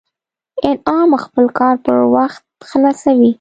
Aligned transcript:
انعام 0.67 1.11
خپل 1.23 1.45
کار 1.59 1.75
پر 1.83 1.97
وخت 2.15 2.43
خلاصوي 2.69 3.29